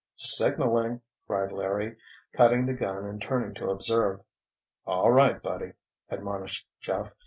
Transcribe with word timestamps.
"Signaling!" 0.15 1.01
cried 1.27 1.51
Larry, 1.51 1.95
cutting 2.33 2.65
the 2.65 2.73
gun 2.73 3.05
and 3.05 3.21
turning 3.21 3.53
to 3.53 3.69
observe. 3.69 4.21
"All 4.87 5.11
right, 5.11 5.39
buddy," 5.39 5.73
admonished 6.09 6.65
Jeff. 6.79 7.11